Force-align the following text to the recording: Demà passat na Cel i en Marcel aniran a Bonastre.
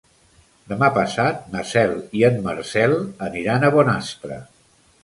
Demà 0.71 0.87
passat 0.95 1.45
na 1.57 1.63
Cel 1.73 1.93
i 2.21 2.27
en 2.31 2.41
Marcel 2.49 2.97
aniran 3.31 3.69
a 3.69 3.73
Bonastre. 3.79 4.43